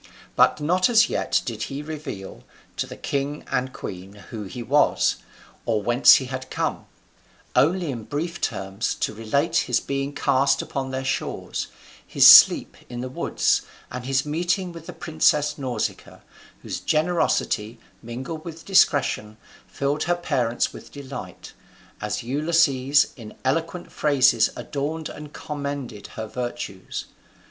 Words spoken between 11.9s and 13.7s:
his sleep in the woods,